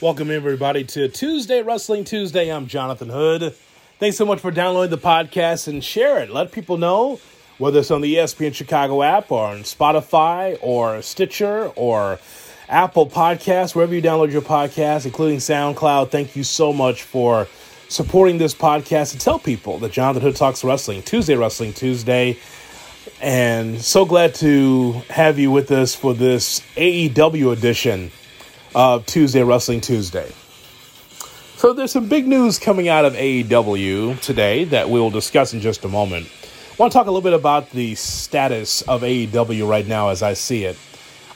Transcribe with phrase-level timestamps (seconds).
[0.00, 2.52] Welcome, everybody, to Tuesday Wrestling Tuesday.
[2.52, 3.52] I'm Jonathan Hood.
[3.98, 6.30] Thanks so much for downloading the podcast and share it.
[6.30, 7.18] Let people know
[7.58, 12.20] whether it's on the ESPN Chicago app or on Spotify or Stitcher or
[12.68, 16.12] Apple Podcasts, wherever you download your podcast, including SoundCloud.
[16.12, 17.48] Thank you so much for
[17.88, 22.38] supporting this podcast and tell people that Jonathan Hood Talks Wrestling, Tuesday Wrestling Tuesday.
[23.20, 28.12] And so glad to have you with us for this AEW edition
[28.74, 30.32] of Tuesday Wrestling Tuesday.
[31.56, 35.60] So there's some big news coming out of AEW today that we will discuss in
[35.60, 36.26] just a moment.
[36.26, 40.22] I want to talk a little bit about the status of AEW right now as
[40.22, 40.76] I see it.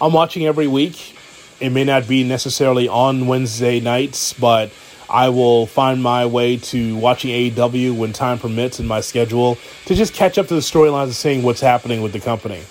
[0.00, 1.16] I'm watching every week.
[1.60, 4.70] It may not be necessarily on Wednesday nights, but
[5.10, 9.94] I will find my way to watching AEW when time permits in my schedule to
[9.94, 12.62] just catch up to the storylines and seeing what's happening with the company.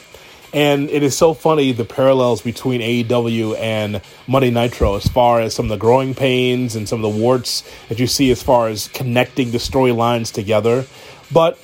[0.54, 5.56] And it is so funny the parallels between AEW and Monday Nitro as far as
[5.56, 8.68] some of the growing pains and some of the warts that you see as far
[8.68, 10.86] as connecting the storylines together.
[11.32, 11.58] But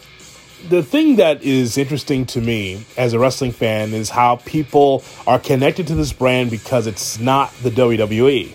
[0.69, 5.39] the thing that is interesting to me as a wrestling fan is how people are
[5.39, 8.53] connected to this brand because it's not the WWE,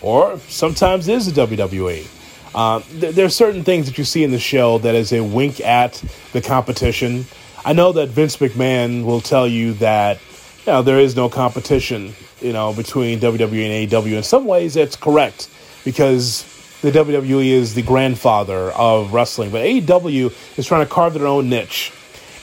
[0.00, 2.06] or sometimes is the WWE.
[2.54, 5.22] Uh, th- there are certain things that you see in the show that is a
[5.22, 6.02] wink at
[6.32, 7.26] the competition.
[7.66, 10.20] I know that Vince McMahon will tell you that
[10.64, 14.16] you know there is no competition, you know, between WWE and AEW.
[14.16, 15.50] In some ways, that's correct
[15.84, 16.44] because
[16.82, 21.48] the WWE is the grandfather of wrestling, but AEW is trying to carve their own
[21.48, 21.92] niche.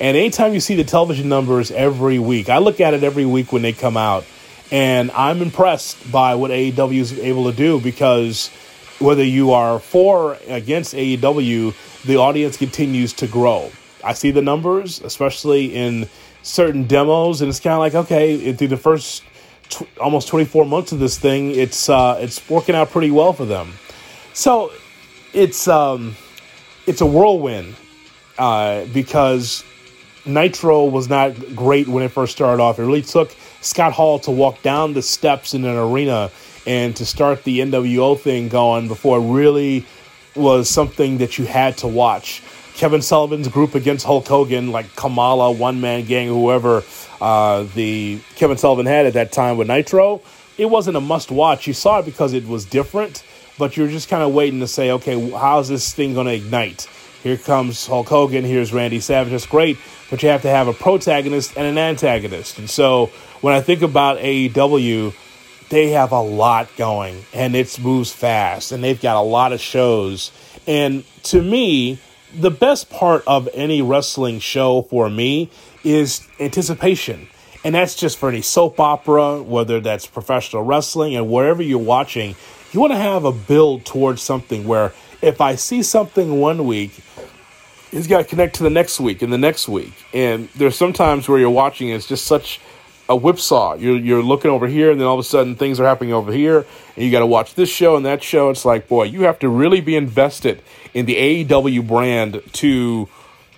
[0.02, 3.54] And anytime you see the television numbers every week, I look at it every week
[3.54, 4.26] when they come out,
[4.72, 8.50] and I'm impressed by what AEW is able to do because
[9.00, 11.74] whether you are for or against AEW,
[12.04, 13.72] the audience continues to grow.
[14.04, 16.08] I see the numbers, especially in
[16.42, 19.24] certain demos, and it's kind of like okay, through the first
[19.70, 23.46] tw- almost 24 months of this thing, it's uh, it's working out pretty well for
[23.46, 23.74] them.
[24.34, 24.72] So
[25.34, 26.16] it's um,
[26.86, 27.76] it's a whirlwind
[28.38, 29.64] uh, because
[30.26, 32.80] Nitro was not great when it first started off.
[32.80, 36.32] It really took Scott Hall to walk down the steps in an arena
[36.66, 39.86] and to start the NWO thing going before it really
[40.36, 42.42] was something that you had to watch.
[42.76, 46.84] Kevin Sullivan's group against Hulk Hogan, like Kamala, One Man Gang, whoever
[47.22, 50.22] uh, the Kevin Sullivan had at that time with Nitro,
[50.58, 51.68] it wasn't a must watch.
[51.68, 53.24] You saw it because it was different,
[53.58, 56.88] but you're just kind of waiting to say, okay, how's this thing going to ignite?
[57.22, 59.32] Here comes Hulk Hogan, here's Randy Savage.
[59.32, 59.78] That's great,
[60.10, 62.60] but you have to have a protagonist and an antagonist.
[62.60, 63.08] And so
[63.42, 65.14] when I think about AEW,
[65.70, 69.62] they have a lot going and it moves fast and they've got a lot of
[69.62, 70.32] shows.
[70.68, 72.00] And to me,
[72.34, 75.50] the best part of any wrestling show for me
[75.84, 77.28] is anticipation.
[77.64, 82.36] And that's just for any soap opera, whether that's professional wrestling and wherever you're watching,
[82.72, 87.02] you want to have a build towards something where if I see something one week,
[87.92, 89.94] it's got to connect to the next week and the next week.
[90.14, 92.60] And there's sometimes where you're watching it's just such
[93.10, 93.76] a whipsaw.
[93.76, 96.32] You're you're looking over here, and then all of a sudden things are happening over
[96.32, 96.66] here,
[96.96, 98.50] and you got to watch this show and that show.
[98.50, 100.62] It's like, boy, you have to really be invested
[100.94, 103.10] in the AEW brand to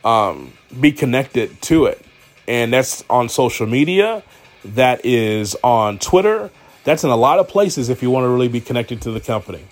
[0.03, 2.03] um, be connected to it,
[2.47, 4.23] and that's on social media.
[4.63, 6.50] That is on Twitter.
[6.84, 9.19] That's in a lot of places if you want to really be connected to the
[9.19, 9.63] company.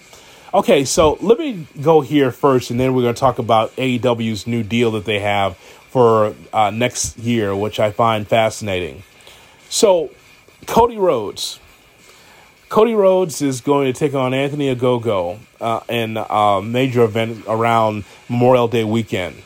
[0.53, 4.45] Okay, so let me go here first, and then we're going to talk about AEW's
[4.45, 9.01] new deal that they have for uh, next year, which I find fascinating.
[9.73, 10.11] So,
[10.67, 11.59] Cody Rhodes.
[12.69, 18.03] Cody Rhodes is going to take on Anthony Ogogo uh, in a major event around
[18.29, 19.41] Memorial Day weekend.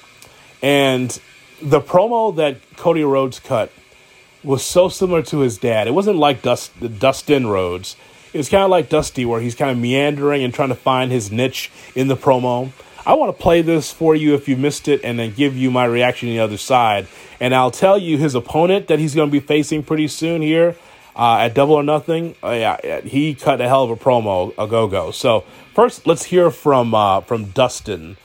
[0.62, 1.18] And
[1.62, 3.72] the promo that Cody Rhodes cut
[4.44, 5.88] was so similar to his dad.
[5.88, 7.96] It wasn't like Dust, Dustin Rhodes.
[8.34, 11.10] It was kind of like Dusty, where he's kind of meandering and trying to find
[11.10, 12.74] his niche in the promo.
[13.08, 15.72] I want to play this for you if you missed it and then give you
[15.72, 17.08] my reaction on the other side.
[17.40, 20.76] And I'll tell you his opponent that he's going to be facing pretty soon here
[21.16, 22.36] uh, at Double or Nothing.
[22.44, 25.14] Uh, yeah, he cut a hell of a promo, Ogogo.
[25.14, 28.18] So first, let's hear from uh, from Dustin.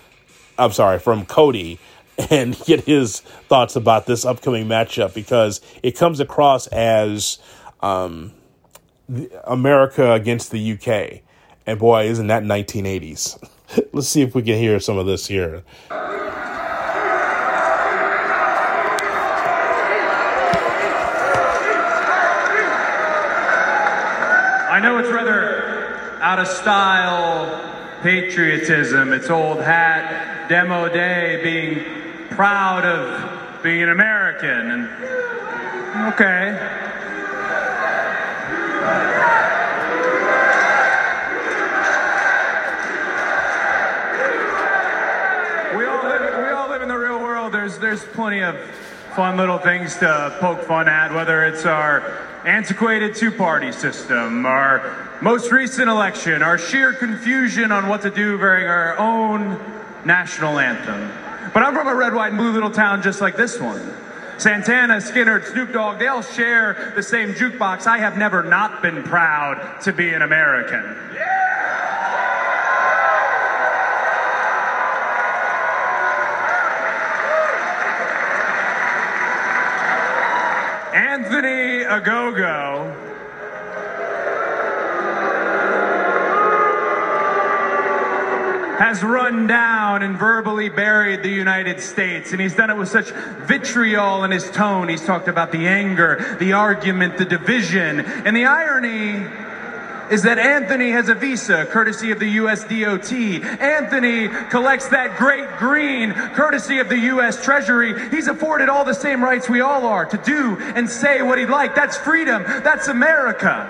[0.58, 1.78] I'm sorry, from Cody,
[2.30, 7.38] and get his thoughts about this upcoming matchup because it comes across as
[7.82, 8.32] um,
[9.44, 11.22] America against the UK,
[11.68, 13.48] and boy, isn't that 1980s?
[13.92, 15.62] let's see if we can hear some of this here.
[24.70, 29.12] I know it's rather out of style patriotism.
[29.12, 31.84] It's old hat, demo day, being
[32.30, 34.48] proud of being an American.
[34.48, 34.88] And
[36.12, 36.82] okay.
[47.92, 48.58] There's plenty of
[49.14, 52.00] fun little things to poke fun at, whether it's our
[52.46, 58.66] antiquated two-party system, our most recent election, our sheer confusion on what to do during
[58.66, 59.60] our own
[60.06, 61.06] national anthem.
[61.52, 63.94] But I'm from a red, white, and blue little town just like this one.
[64.38, 67.86] Santana, Skynyrd, Snoop Dogg, they all share the same jukebox.
[67.86, 70.82] I have never not been proud to be an American.
[70.82, 71.41] Anthony
[81.92, 82.96] Ogogo
[88.78, 92.32] has run down and verbally buried the United States.
[92.32, 94.88] And he's done it with such vitriol in his tone.
[94.88, 98.00] He's talked about the anger, the argument, the division.
[98.00, 99.26] And the irony
[100.12, 103.10] is that Anthony has a visa courtesy of the US DOT.
[103.12, 108.10] Anthony collects that great green courtesy of the US Treasury.
[108.10, 111.46] He's afforded all the same rights we all are to do and say what he'd
[111.46, 111.74] like.
[111.74, 112.42] That's freedom.
[112.42, 113.66] That's America.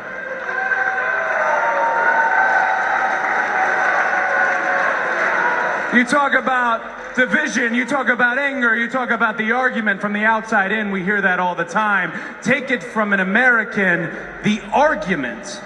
[5.94, 10.24] You talk about division, you talk about anger, you talk about the argument from the
[10.24, 10.90] outside in.
[10.90, 12.12] We hear that all the time.
[12.42, 14.10] Take it from an American,
[14.42, 15.60] the argument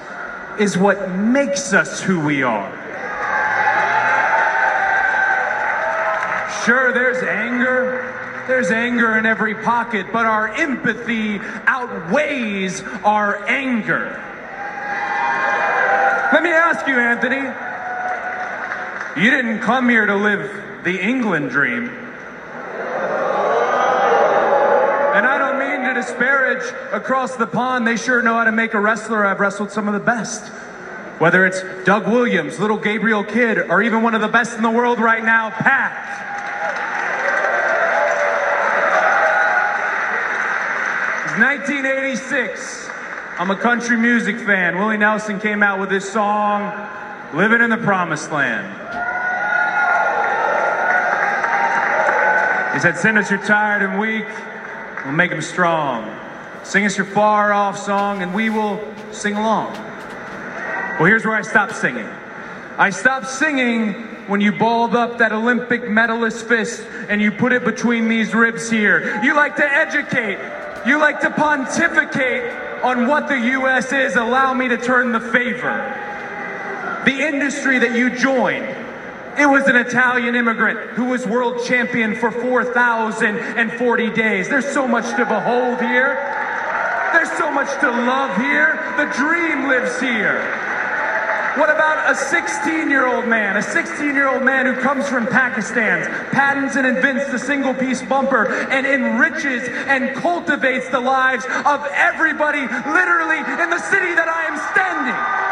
[0.58, 2.73] is what makes us who we are.
[6.64, 8.12] Sure, there's anger.
[8.49, 14.23] There's anger in every pocket, but our empathy outweighs our anger.
[16.32, 17.43] Let me ask you, Anthony.
[19.23, 21.88] You didn't come here to live the England dream.
[25.14, 26.62] And I don't mean to disparage
[26.93, 27.87] across the pond.
[27.87, 29.26] They sure know how to make a wrestler.
[29.26, 30.47] I've wrestled some of the best.
[31.19, 34.70] Whether it's Doug Williams, little Gabriel Kidd, or even one of the best in the
[34.70, 36.12] world right now, Pac.
[41.25, 42.91] It's 1986.
[43.38, 44.79] I'm a country music fan.
[44.79, 46.73] Willie Nelson came out with this song,
[47.35, 48.67] Living in the Promised Land.
[52.75, 54.26] He said, your tired and weak,
[55.06, 56.05] we'll make them strong.
[56.64, 58.81] Sing us your far off song, and we will
[59.12, 59.73] sing along.
[59.73, 62.08] Well, here's where I stopped singing.
[62.79, 63.93] I stopped singing
[64.26, 68.69] when you balled up that Olympic medalist fist and you put it between these ribs
[68.69, 69.23] here.
[69.23, 70.38] You like to educate,
[70.87, 72.52] you like to pontificate
[72.82, 73.93] on what the U.S.
[73.93, 74.17] is.
[74.17, 76.02] Allow me to turn the favor.
[77.05, 78.86] The industry that you joined
[79.38, 84.49] it was an Italian immigrant who was world champion for 4,040 days.
[84.49, 86.15] There's so much to behold here.
[87.12, 88.79] There's so much to love here.
[88.97, 90.41] The dream lives here.
[91.56, 93.56] What about a 16 year old man?
[93.56, 98.03] A 16 year old man who comes from Pakistan, patents and invents the single piece
[98.03, 104.45] bumper, and enriches and cultivates the lives of everybody literally in the city that I
[104.45, 105.47] am standing.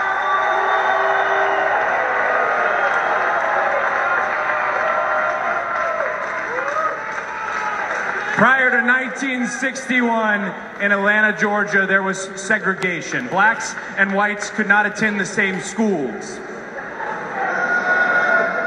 [8.36, 8.82] Prior to
[9.14, 10.40] 1961,
[10.82, 13.28] in Atlanta, Georgia, there was segregation.
[13.28, 16.40] Blacks and whites could not attend the same schools.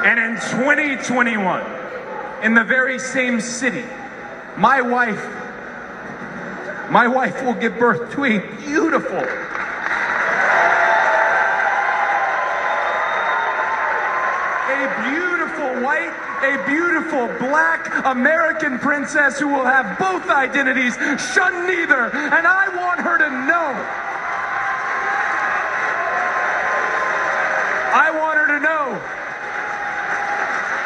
[0.05, 1.65] And in 2021,
[2.43, 3.83] in the very same city,
[4.55, 5.21] my wife,
[6.89, 9.17] my wife will give birth to a beautiful,
[14.69, 20.95] a beautiful white a beautiful black American princess who will have both identities,
[21.33, 22.09] shun neither.
[22.13, 23.67] And I want her to know.
[27.93, 29.01] I want her to know.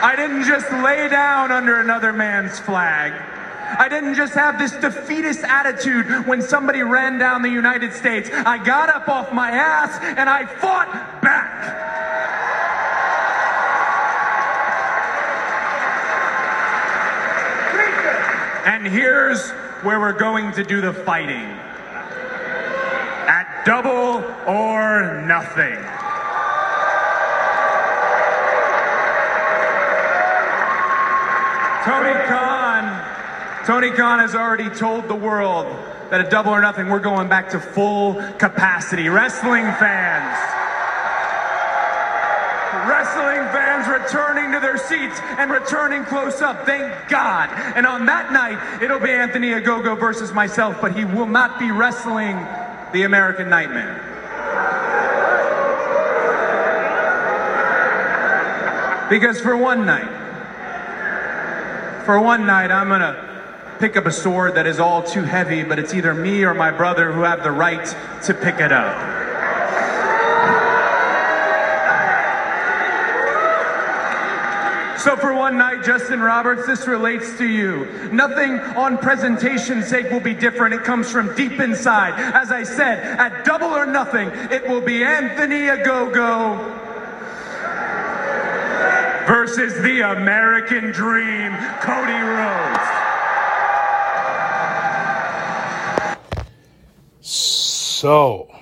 [0.04, 3.14] I didn't just lay down under another man's flag.
[3.78, 8.30] I didn't just have this defeatist attitude when somebody ran down the United States.
[8.32, 11.92] I got up off my ass and I fought back.
[18.64, 19.50] And here's
[19.82, 21.50] where we're going to do the fighting
[23.28, 25.80] at double or nothing.
[31.84, 35.66] Tony Khan, Tony Khan has already told the world
[36.12, 39.10] that at double or nothing, we're going back to full capacity.
[39.10, 40.61] Wrestling fans.
[42.88, 46.66] Wrestling fans returning to their seats and returning close up.
[46.66, 47.50] Thank God.
[47.76, 51.72] And on that night, it'll be Anthony Ogogo versus myself, but he will not be
[51.72, 52.38] wrestling
[52.94, 54.08] the American Nightmare.
[59.10, 60.08] Because for one night,
[62.06, 63.28] for one night, I'm gonna
[63.80, 66.72] pick up a sword that is all too heavy, but it's either me or my
[66.72, 67.86] brother who have the right
[68.24, 69.21] to pick it up.
[75.02, 77.86] So for one night, Justin Roberts, this relates to you.
[78.12, 80.76] Nothing on presentation's sake will be different.
[80.76, 82.14] It comes from deep inside.
[82.36, 86.56] As I said, at double or nothing, it will be Anthony Ogogo
[89.26, 92.80] versus the American Dream, Cody Rhodes.
[97.22, 98.54] So,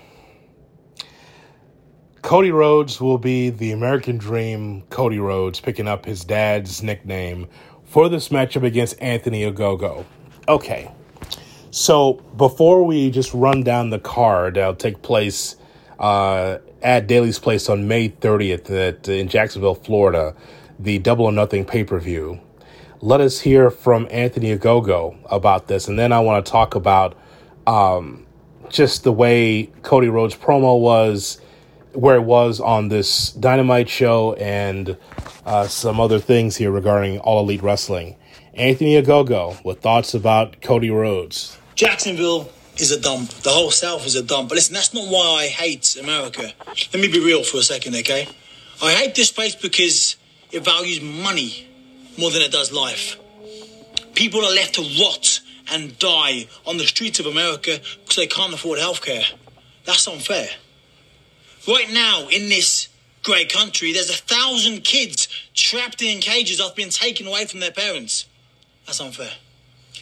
[2.30, 7.48] Cody Rhodes will be the American Dream Cody Rhodes, picking up his dad's nickname
[7.86, 10.06] for this matchup against Anthony Ogogo.
[10.48, 10.92] Okay,
[11.72, 15.56] so before we just run down the card, that'll take place
[15.98, 20.36] uh, at Daly's Place on May 30th at, in Jacksonville, Florida,
[20.78, 22.40] the Double or Nothing pay per view.
[23.02, 27.18] Let us hear from Anthony Ogogo about this, and then I want to talk about
[27.66, 28.28] um,
[28.70, 31.42] just the way Cody Rhodes' promo was,
[32.00, 34.98] where it was on this Dynamite show, and
[35.46, 38.16] uh, some other things here regarding All Elite Wrestling.
[38.54, 41.58] Anthony Ogogo with thoughts about Cody Rhodes.
[41.76, 43.30] Jacksonville is a dump.
[43.30, 44.50] The whole South is a dump.
[44.50, 46.52] But listen, that's not why I hate America.
[46.94, 48.28] Let me be real for a second, okay?
[48.82, 50.16] I hate this place because
[50.52, 51.68] it values money
[52.18, 53.18] more than it does life.
[54.16, 55.42] People are left to rot
[55.72, 59.26] and die on the streets of America because they can't afford healthcare.
[59.86, 60.48] That's unfair.
[61.68, 62.88] Right now, in this
[63.24, 67.72] great country, there's a thousand kids trapped in cages after being taken away from their
[67.72, 68.26] parents.
[68.86, 69.32] That's unfair.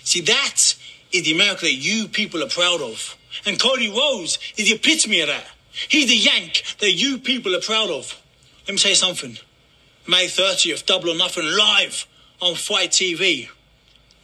[0.04, 0.76] See, that
[1.12, 3.18] is the America that you people are proud of.
[3.46, 5.46] And Cody Rhodes is the epitome of that.
[5.72, 8.20] He's the Yank that you people are proud of.
[8.68, 9.38] Let me tell you something.
[10.08, 12.08] May 30th, Double or Nothing, live
[12.42, 13.50] on FITE TV.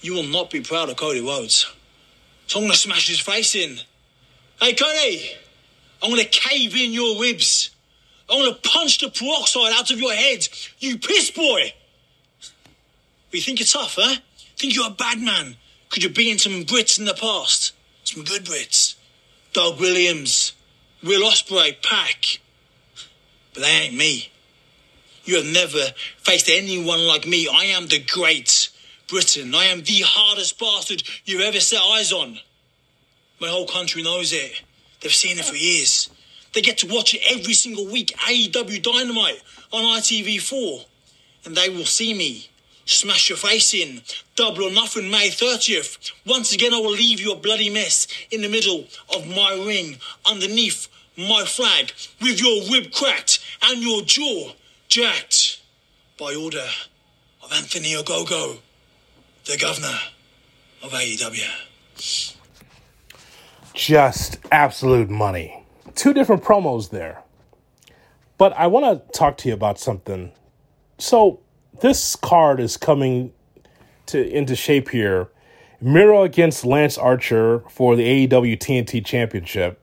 [0.01, 1.71] You will not be proud of Cody Rhodes.
[2.47, 3.79] So I'm going to smash his face in.
[4.61, 5.31] Hey, Cody,
[6.03, 7.71] I'm going to cave in your ribs.
[8.29, 10.47] I'm going to punch the peroxide out of your head,
[10.79, 11.73] you piss boy.
[12.39, 14.17] But you think you're tough, huh?
[14.57, 15.55] Think you're a bad man?
[15.89, 17.73] Could you beaten some Brits in the past?
[18.03, 18.95] Some good Brits.
[19.53, 20.53] Doug Williams,
[21.03, 22.39] Will Ospreay, Pac.
[23.53, 24.31] But they ain't me.
[25.25, 27.47] You have never faced anyone like me.
[27.47, 28.69] I am the great
[29.07, 29.55] Britain.
[29.55, 32.39] I am the hardest bastard you've ever set eyes on.
[33.39, 34.61] My whole country knows it.
[35.03, 36.09] They've seen it for years.
[36.53, 38.15] They get to watch it every single week.
[38.19, 39.41] AEW Dynamite
[39.73, 40.85] on ITV4.
[41.45, 42.47] And they will see me
[42.85, 44.01] smash your face in.
[44.37, 46.13] Double or nothing, May 30th.
[46.25, 49.97] Once again, I will leave you a bloody mess in the middle of my ring,
[50.25, 51.91] underneath my flag,
[52.21, 54.53] with your rib cracked and your jaw
[54.87, 55.61] jacked
[56.17, 56.67] by order
[57.43, 58.59] of Anthony Ogogo,
[59.45, 59.99] the governor
[60.81, 62.32] of AEW.
[63.73, 65.65] Just absolute money.
[65.95, 67.23] Two different promos there.
[68.37, 70.31] But I want to talk to you about something.
[70.99, 71.39] So,
[71.81, 73.33] this card is coming
[74.07, 75.29] to into shape here.
[75.81, 79.81] Miro against Lance Archer for the AEW TNT Championship.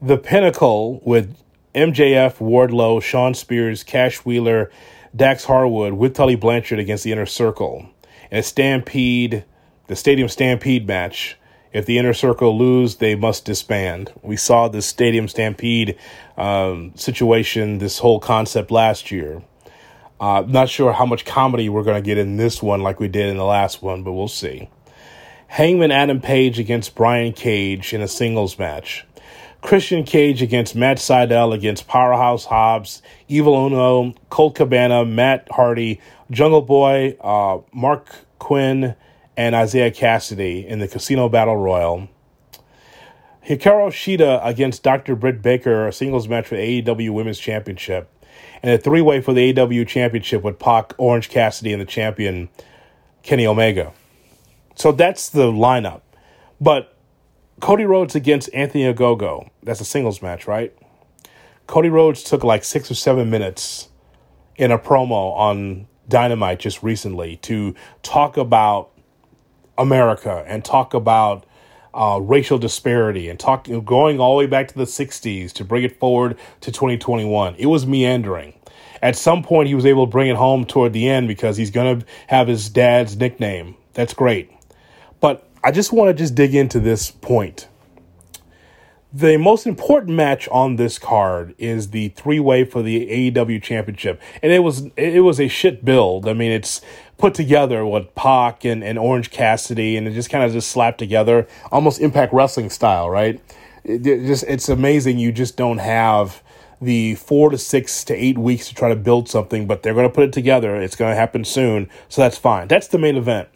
[0.00, 1.36] The Pinnacle with
[1.74, 4.70] MJF, Wardlow, Shawn Spears, Cash Wheeler,
[5.14, 7.88] Dax Harwood with Tully Blanchard against the Inner Circle.
[8.30, 9.44] And a Stampede,
[9.86, 11.36] the Stadium Stampede match.
[11.72, 14.12] If the Inner Circle lose, they must disband.
[14.22, 15.98] We saw this Stadium Stampede
[16.36, 19.42] um, situation, this whole concept last year.
[20.18, 23.08] Uh, not sure how much comedy we're going to get in this one like we
[23.08, 24.68] did in the last one, but we'll see.
[25.48, 29.06] Hangman Adam Page against Brian Cage in a singles match.
[29.60, 36.62] Christian Cage against Matt Sydal against Powerhouse Hobbs, Evil Uno, Colt Cabana, Matt Hardy, Jungle
[36.62, 38.06] Boy, uh, Marq
[38.38, 38.94] Quen,
[39.36, 42.08] and Isiah Kassidy in the Casino Battle Royal.
[43.46, 45.14] Hikaru Shida against Dr.
[45.14, 48.10] Britt Baker, a singles match for the AEW Women's Championship.
[48.62, 52.48] And a three way for the AEW Championship with Pac, Orange Cassidy, and the champion,
[53.22, 53.92] Kenny Omega.
[54.74, 56.00] So that's the lineup.
[56.60, 56.96] But
[57.60, 59.50] Cody Rhodes against Anthony Ogogo.
[59.62, 60.76] That's a singles match, right?
[61.66, 63.88] Cody Rhodes took like six or seven minutes
[64.56, 68.90] in a promo on Dynamite just recently to talk about
[69.78, 71.44] America and talk about
[71.94, 75.82] uh, racial disparity and talk going all the way back to the 60s to bring
[75.82, 77.54] it forward to 2021.
[77.58, 78.54] It was meandering.
[79.02, 81.70] At some point, he was able to bring it home toward the end because he's
[81.70, 83.76] going to have his dad's nickname.
[83.94, 84.50] That's great.
[85.20, 87.68] But I just want to just dig into this point.
[89.16, 94.20] The most important match on this card is the three way for the AEW championship.
[94.42, 96.28] And it was it was a shit build.
[96.28, 96.82] I mean it's
[97.16, 100.98] put together with Pac and, and Orange Cassidy and it just kind of just slapped
[100.98, 103.40] together, almost impact wrestling style, right?
[103.84, 106.42] It, it just it's amazing you just don't have
[106.82, 110.06] the four to six to eight weeks to try to build something, but they're going
[110.06, 110.76] to put it together.
[110.76, 112.68] It's going to happen soon, so that's fine.
[112.68, 113.48] That's the main event.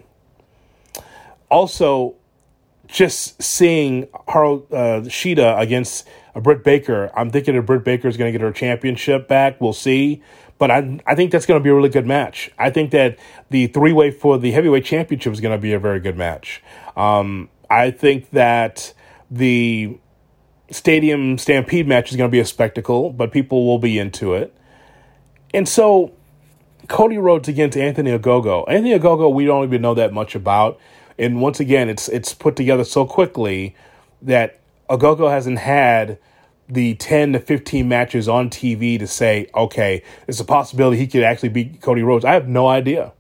[1.51, 2.15] Also,
[2.91, 8.17] just seeing Haru uh, Shida against a Britt Baker, I'm thinking that Britt Baker is
[8.17, 9.61] going to get her championship back.
[9.61, 10.23] We'll see.
[10.59, 12.51] But I, I think that's going to be a really good match.
[12.59, 13.19] I think that
[13.49, 16.63] the three way for the heavyweight championship is going to be a very good match.
[16.97, 18.93] Um, I think that
[19.31, 19.99] the
[20.71, 24.55] stadium stampede match is going to be a spectacle, but people will be into it.
[25.55, 26.13] And so
[26.89, 28.69] Cody Rhodes against Anthony Ogogo.
[28.69, 30.79] Anthony Ogogo, we don't even know that much about.
[31.21, 33.77] And once again, it's it's put together so quickly
[34.23, 34.59] that
[34.89, 36.19] Ogogo hasn't had
[36.67, 41.23] the 10 to 15 matches on TV to say, okay, it's a possibility he could
[41.23, 42.25] actually beat Cody Rhodes.
[42.25, 43.13] I have no idea.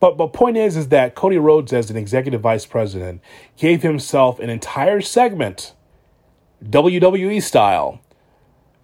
[0.00, 3.20] But but point is is that Cody Rhodes as an executive vice president
[3.58, 5.74] gave himself an entire segment
[6.64, 8.00] WWE style,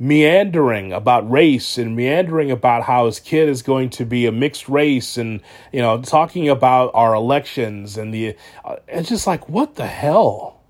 [0.01, 4.67] meandering about race and meandering about how his kid is going to be a mixed
[4.69, 5.43] race and,
[5.73, 8.35] you know, talking about our elections and the.
[8.65, 10.63] Uh, it's just like, what the hell?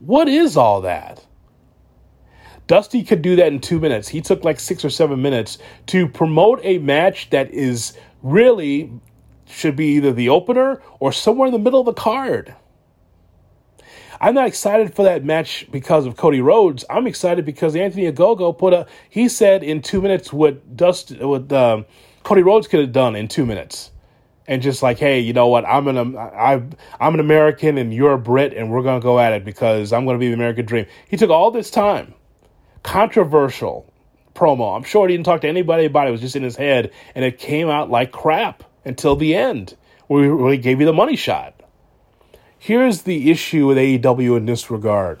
[0.00, 1.24] What is all that?
[2.66, 4.08] Dusty could do that in two minutes.
[4.08, 8.90] He took like six or seven minutes to promote a match that is really
[9.46, 12.54] should be either the opener or somewhere in the middle of the card.
[14.22, 16.84] I'm not excited for that match because of Cody Rhodes.
[16.88, 18.86] I'm excited because Anthony Ogogo put a.
[19.10, 21.86] He said in two minutes what Dust what um,
[22.22, 23.90] Cody Rhodes could have done in two minutes,
[24.46, 25.64] and just like, hey, you know what?
[25.66, 26.62] I'm an I
[27.00, 30.06] I'm an American and you're a Brit, and we're gonna go at it because I'm
[30.06, 30.86] gonna be the American dream.
[31.08, 32.14] He took all this time,
[32.84, 33.92] controversial
[34.36, 34.76] promo.
[34.76, 36.10] I'm sure he didn't talk to anybody about it.
[36.10, 39.74] It was just in his head, and it came out like crap until the end,
[40.06, 41.61] where he gave you the money shot.
[42.64, 45.20] Here's the issue with AEW in this regard.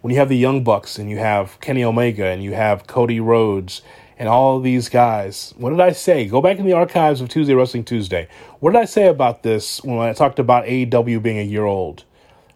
[0.00, 3.20] When you have the Young Bucks and you have Kenny Omega and you have Cody
[3.20, 3.82] Rhodes
[4.18, 6.26] and all these guys, what did I say?
[6.26, 8.26] Go back in the archives of Tuesday Wrestling Tuesday.
[8.58, 12.04] What did I say about this when I talked about AEW being a year old?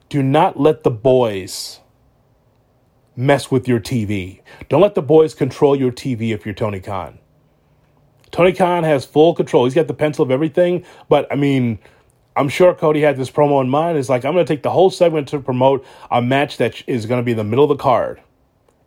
[0.09, 1.81] Do not let the boys
[3.15, 4.41] mess with your TV.
[4.71, 7.19] Don't let the boys control your TV if you're Tony Khan.
[8.31, 9.65] Tony Khan has full control.
[9.65, 11.79] He's got the pencil of everything, but I mean,
[12.37, 13.97] I'm sure Cody had this promo in mind.
[13.97, 17.07] It's like, I'm going to take the whole segment to promote a match that is
[17.07, 18.21] going to be in the middle of the card.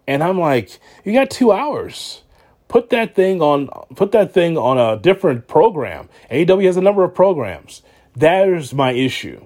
[0.05, 2.23] And I'm like, you got two hours.
[2.67, 6.09] Put that thing on, put that thing on a different program.
[6.29, 7.81] AEW has a number of programs.
[8.15, 9.45] There's my issue.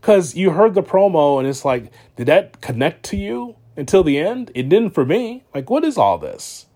[0.00, 4.18] Cause you heard the promo and it's like, did that connect to you until the
[4.18, 4.50] end?
[4.54, 5.44] It didn't for me.
[5.54, 6.66] Like, what is all this?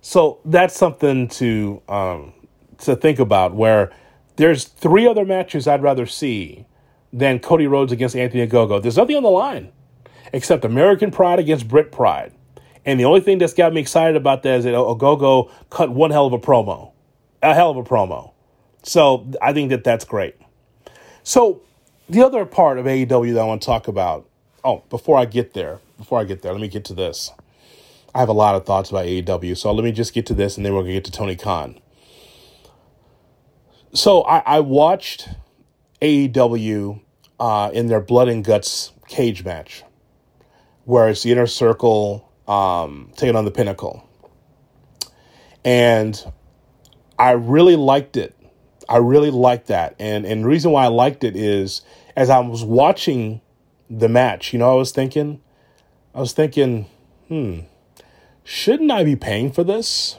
[0.00, 2.32] So that's something to, um,
[2.78, 3.92] to think about where,
[4.36, 6.66] there's three other matches I'd rather see
[7.12, 8.80] than Cody Rhodes against Anthony Ogogo.
[8.80, 9.72] There's nothing on the line
[10.32, 12.32] except American Pride against Brit Pride.
[12.84, 16.10] And the only thing that's got me excited about that is that Ogogo cut one
[16.10, 16.92] hell of a promo.
[17.42, 18.32] A hell of a promo.
[18.82, 20.36] So I think that that's great.
[21.22, 21.62] So
[22.08, 24.28] the other part of AEW that I want to talk about.
[24.64, 27.32] Oh, before I get there, before I get there, let me get to this.
[28.14, 30.56] I have a lot of thoughts about AEW, so let me just get to this
[30.56, 31.80] and then we're to get to Tony Khan
[33.94, 35.28] so I, I watched
[36.00, 37.00] AEW
[37.38, 39.84] uh, in their Blood and Guts cage match,
[40.84, 44.08] where it's the inner circle um, taking on the pinnacle.
[45.64, 46.32] And
[47.18, 48.34] I really liked it.
[48.88, 49.94] I really liked that.
[49.98, 51.82] And, and the reason why I liked it is
[52.16, 53.40] as I was watching
[53.88, 55.40] the match, you know, I was thinking,
[56.14, 56.86] I was thinking,
[57.28, 57.60] hmm,
[58.42, 60.18] shouldn't I be paying for this?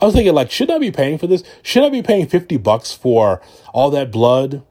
[0.00, 1.42] I was thinking, like, should I be paying for this?
[1.62, 3.40] Should I be paying 50 bucks for
[3.72, 4.62] all that blood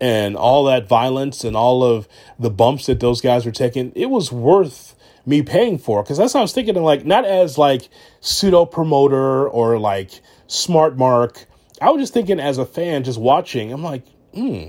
[0.00, 3.92] and all that violence and all of the bumps that those guys were taking?
[3.94, 6.74] It was worth me paying for because that's what I was thinking.
[6.76, 7.88] Like, not as like
[8.20, 11.46] pseudo promoter or like smart mark.
[11.80, 13.72] I was just thinking as a fan, just watching.
[13.72, 14.68] I'm like, hmm,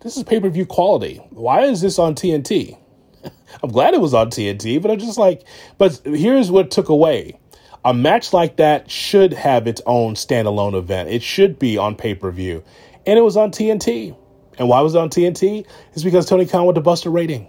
[0.00, 1.16] this is pay per view quality.
[1.30, 2.78] Why is this on TNT?
[3.62, 5.42] I'm glad it was on TNT, but I'm just like,
[5.78, 7.38] but here's what took away
[7.86, 11.08] a match like that should have its own standalone event.
[11.08, 12.64] It should be on pay per view.
[13.06, 14.16] And it was on TNT.
[14.58, 15.66] And why was it on TNT?
[15.94, 17.48] It's because Tony Khan wanted to bust a rating.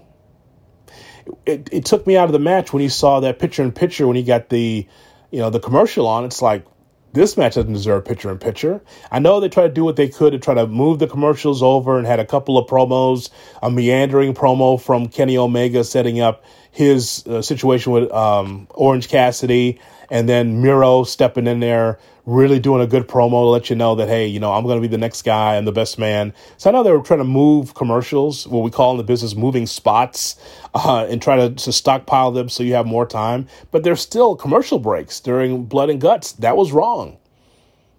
[1.45, 4.07] It, it took me out of the match when he saw that picture in picture
[4.07, 4.87] when he got the,
[5.31, 6.25] you know, the commercial on.
[6.25, 6.65] It's like,
[7.13, 8.81] This match doesn't deserve picture in picture.
[9.11, 11.63] I know they tried to do what they could to try to move the commercials
[11.63, 13.31] over and had a couple of promos,
[13.63, 19.79] a meandering promo from Kenny Omega setting up his uh, situation with um, Orange Cassidy,
[20.09, 23.95] and then Miro stepping in there, really doing a good promo to let you know
[23.95, 26.33] that, hey, you know, I'm going to be the next guy, I'm the best man.
[26.57, 29.35] So I know they were trying to move commercials, what we call in the business
[29.35, 30.35] moving spots,
[30.73, 33.47] uh, and try to, to stockpile them so you have more time.
[33.71, 36.33] But there's still commercial breaks during Blood and Guts.
[36.33, 37.17] That was wrong.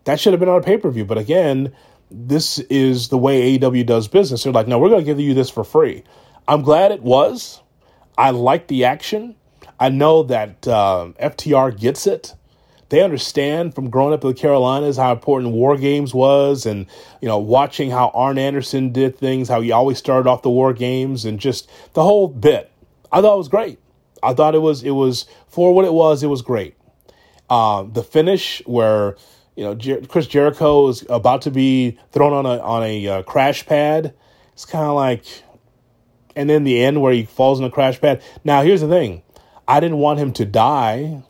[0.04, 1.04] That should have been on a pay per view.
[1.04, 1.74] But again,
[2.10, 4.44] this is the way AEW does business.
[4.44, 6.04] They're like, no, we're going to give you this for free.
[6.46, 7.60] I'm glad it was.
[8.16, 9.36] I like the action.
[9.80, 12.34] I know that uh, FTR gets it.
[12.88, 16.86] They understand from growing up in the Carolinas how important War Games was, and
[17.20, 20.72] you know, watching how Arn Anderson did things, how he always started off the War
[20.72, 22.72] Games, and just the whole bit.
[23.12, 23.78] I thought it was great.
[24.22, 26.22] I thought it was it was for what it was.
[26.22, 26.76] It was great.
[27.50, 29.16] Uh, the finish where
[29.54, 33.22] you know Jer- Chris Jericho is about to be thrown on a on a uh,
[33.22, 34.14] crash pad.
[34.54, 35.24] It's kind of like
[36.38, 38.22] and then the end where he falls in a crash pad.
[38.44, 39.22] Now, here's the thing
[39.68, 41.22] I didn't want him to die.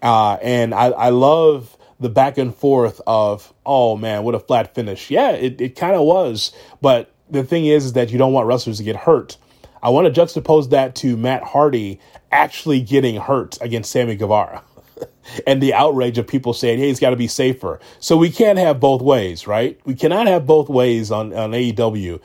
[0.00, 4.74] Uh, and I, I love the back and forth of, oh man, what a flat
[4.74, 5.10] finish.
[5.10, 6.52] Yeah, it, it kind of was.
[6.80, 9.36] But the thing is, is that you don't want wrestlers to get hurt.
[9.82, 14.62] I want to juxtapose that to Matt Hardy actually getting hurt against Sammy Guevara.
[15.46, 17.80] and the outrage of people saying, hey, he's got to be safer.
[17.98, 19.80] So we can't have both ways, right?
[19.84, 22.20] We cannot have both ways on, on AEW.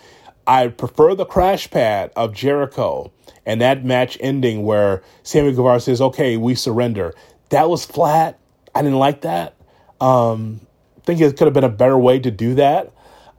[0.45, 3.11] I prefer the crash pad of Jericho
[3.45, 7.13] and that match ending where Sammy Guevara says, "Okay, we surrender."
[7.49, 8.39] That was flat.
[8.73, 9.55] I didn't like that.
[10.01, 10.61] Um,
[10.97, 12.91] I think it could have been a better way to do that.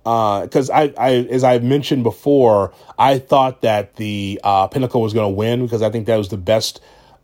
[0.02, 5.14] Because uh, I, I, as I mentioned before, I thought that the uh, Pinnacle was
[5.14, 6.82] going to win because I think that was the best,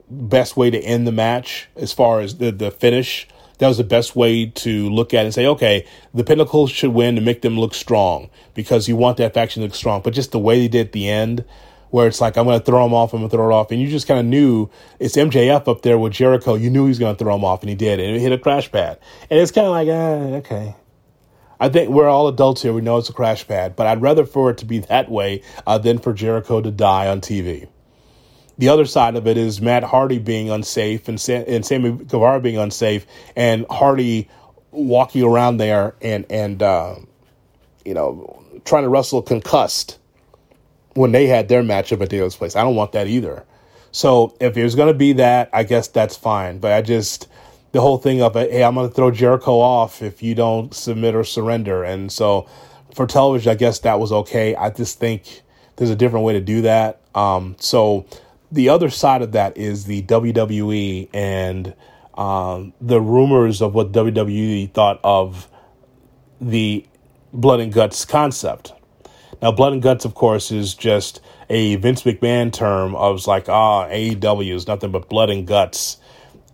[0.08, 3.28] best way to end the match as far as the the finish
[3.60, 6.92] that was the best way to look at it and say, okay, the Pinnacle should
[6.92, 10.00] win to make them look strong because you want that faction to look strong.
[10.00, 11.44] But just the way they did at the end,
[11.90, 13.70] where it's like, I'm going to throw him off, I'm going to throw it off.
[13.70, 16.54] And you just kind of knew it's MJF up there with Jericho.
[16.54, 18.00] You knew he was going to throw him off, and he did.
[18.00, 18.98] And it hit a crash pad.
[19.30, 20.74] And it's kind of like, ah, okay.
[21.58, 22.72] I think we're all adults here.
[22.72, 25.42] We know it's a crash pad, but I'd rather for it to be that way
[25.66, 27.68] uh, than for Jericho to die on TV
[28.60, 32.58] the other side of it is Matt Hardy being unsafe and, and Sammy Guevara being
[32.58, 34.28] unsafe, and Hardy
[34.70, 36.96] walking around there and and uh,
[37.86, 39.98] you know trying to wrestle concussed
[41.00, 42.54] when they had their matchup at Daly's place.
[42.54, 43.46] I don't want that either.
[43.90, 46.58] So if there's going to be that, I guess that's fine.
[46.58, 47.26] But I just
[47.72, 51.14] the whole thing of hey, I'm going to throw Jericho off if you don't submit
[51.14, 52.46] or surrender, and so
[52.94, 54.54] for television, I guess that was okay.
[54.54, 55.40] I just think
[55.76, 57.00] there's a different way to do that.
[57.14, 58.04] Um, so
[58.52, 61.74] the other side of that is the WWE and
[62.12, 65.48] um, the rumors of what WWE thought of
[66.42, 66.84] the
[67.32, 68.74] blood and guts concept.
[69.42, 73.88] Now, blood and guts, of course, is just a Vince McMahon term of like, ah,
[73.88, 75.98] AEW is nothing but blood and guts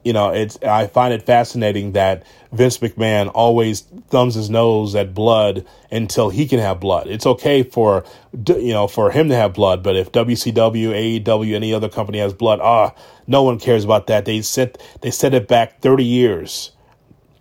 [0.07, 5.13] you know, it's I find it fascinating that Vince McMahon always thumbs his nose at
[5.15, 7.09] blood until he can have blood.
[7.09, 8.05] It's okay for
[8.47, 12.33] you know for him to have blood, but if WCW, AEW, any other company has
[12.33, 12.95] blood, ah,
[13.27, 14.27] no one cares about that.
[14.27, 16.71] They set they set it back thirty years.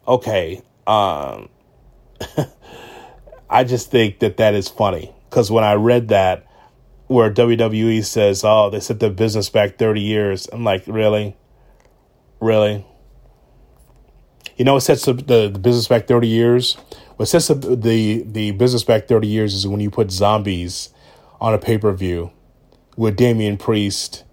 [0.07, 1.49] Okay, um,
[3.47, 6.47] I just think that that is funny because when I read that
[7.07, 11.35] where WWE says, "Oh, they set the business back thirty years," I'm like, really
[12.39, 12.85] Really?
[14.57, 16.75] You know what sets the, the, the business back 30 years?
[17.15, 20.89] What sets the, the, the business back 30 years is when you put zombies
[21.41, 22.31] on a pay per view
[22.95, 24.23] with Damian Priest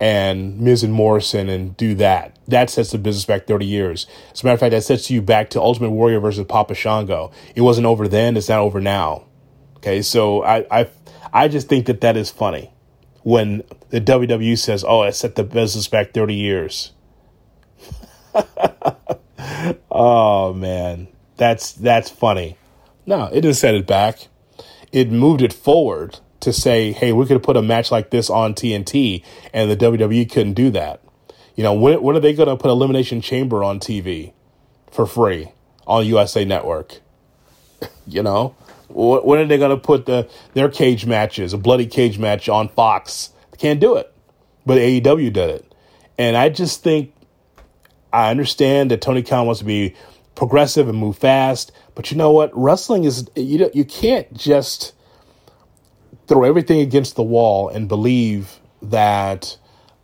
[0.00, 2.38] and Miz and Morrison and do that.
[2.48, 4.06] That sets the business back 30 years.
[4.32, 7.30] As a matter of fact, that sets you back to Ultimate Warrior versus Papa Shango.
[7.54, 9.26] It wasn't over then, it's not over now.
[9.82, 10.88] Okay, so I, I,
[11.32, 12.70] I just think that that is funny
[13.24, 16.92] when the WWE says, oh, I set the business back 30 years.
[19.90, 22.56] oh man, that's that's funny.
[23.06, 24.28] No, it didn't set it back.
[24.92, 28.54] It moved it forward to say, hey, we could put a match like this on
[28.54, 31.02] TNT, and the WWE couldn't do that.
[31.56, 34.32] You know, when, when are they going to put Elimination Chamber on TV
[34.92, 35.48] for free
[35.88, 37.00] on USA Network?
[38.06, 38.54] you know,
[38.94, 42.68] when are they going to put the their cage matches, a bloody cage match on
[42.68, 43.30] Fox?
[43.50, 44.12] They can't do it,
[44.66, 45.74] but AEW did it,
[46.18, 47.12] and I just think
[48.12, 49.94] I understand that Tony Khan wants to be
[50.34, 52.50] progressive and move fast, but you know what?
[52.54, 54.92] Wrestling is you know, you can't just
[56.26, 59.56] throw everything against the wall and believe that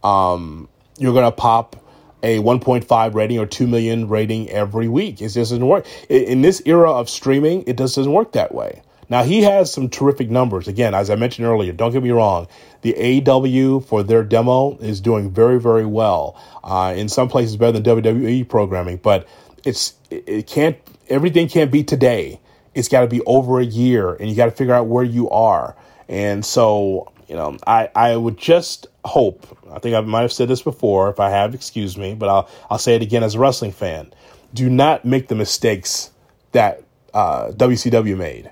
[0.03, 1.77] um, you're going to pop
[2.23, 5.17] a 1.5 rating or 2 million rating every week.
[5.21, 5.87] It just doesn't work.
[6.09, 8.83] In this era of streaming, it just doesn't work that way.
[9.11, 10.69] Now, he has some terrific numbers.
[10.69, 12.47] Again, as I mentioned earlier, don't get me wrong.
[12.83, 16.41] The AW for their demo is doing very, very well.
[16.63, 19.27] Uh, in some places, better than WWE programming, but
[19.65, 20.77] it's it can't
[21.09, 22.41] everything can't be today.
[22.75, 25.31] It's got to be over a year, and you got to figure out where you
[25.31, 25.75] are.
[26.09, 29.47] And so, you know, I I would just hope.
[29.73, 31.11] I think I might have said this before.
[31.11, 34.13] If I have, excuse me, but I'll I'll say it again as a wrestling fan.
[34.55, 36.11] Do not make the mistakes
[36.53, 38.51] that uh, WCW made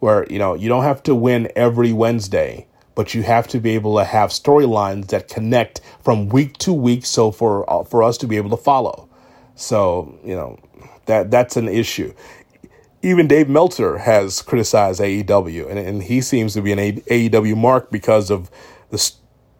[0.00, 3.70] where you know you don't have to win every Wednesday, but you have to be
[3.70, 8.18] able to have storylines that connect from week to week, so for uh, for us
[8.18, 9.08] to be able to follow.
[9.54, 10.58] So you know
[11.06, 12.14] that that's an issue.
[13.00, 17.92] Even Dave Meltzer has criticized AEW, and, and he seems to be an AEW mark
[17.92, 18.50] because of
[18.90, 18.98] the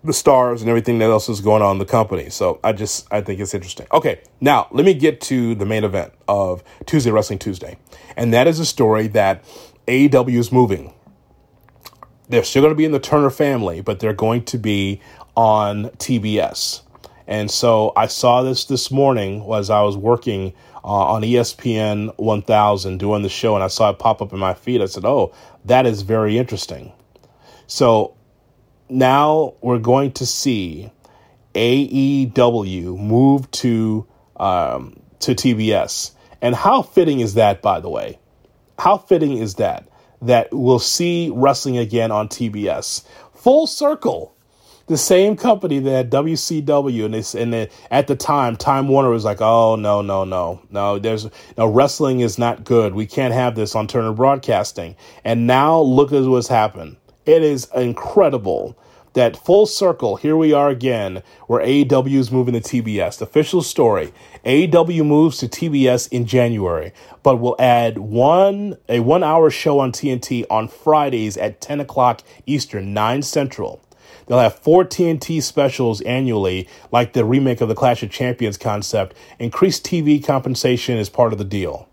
[0.08, 2.30] the stars and everything that else is going on in the company.
[2.30, 3.86] So I just I think it's interesting.
[3.92, 7.78] Okay, now let me get to the main event of Tuesday Wrestling Tuesday,
[8.16, 9.44] and that is a story that
[9.86, 10.92] AEW is moving.
[12.28, 15.00] They're still going to be in the Turner family, but they're going to be
[15.34, 16.82] on TBS.
[17.26, 22.98] And so I saw this this morning as I was working uh, on ESPN 1000
[22.98, 24.82] doing the show, and I saw it pop up in my feed.
[24.82, 25.32] I said, "Oh,
[25.64, 26.92] that is very interesting."
[27.66, 28.14] So
[28.88, 30.90] now we're going to see
[31.54, 38.18] AEW move to um, to TBS, and how fitting is that, by the way?
[38.78, 39.88] How fitting is that?
[40.22, 43.04] That we'll see wrestling again on TBS.
[43.34, 44.34] Full circle.
[44.86, 49.24] The same company that had WCW and this and at the time Time Warner was
[49.24, 52.94] like, oh no no no no there's no wrestling is not good.
[52.94, 54.96] We can't have this on Turner Broadcasting.
[55.24, 56.96] And now look at what's happened.
[57.28, 58.74] It is incredible
[59.12, 63.18] that full circle, here we are again, where AEW is moving to TBS.
[63.18, 64.14] The official story
[64.46, 66.90] AEW moves to TBS in January,
[67.22, 72.22] but will add one a one hour show on TNT on Fridays at 10 o'clock
[72.46, 73.82] Eastern, 9 Central.
[74.26, 79.14] They'll have four TNT specials annually, like the remake of the Clash of Champions concept.
[79.38, 81.90] Increased TV compensation is part of the deal.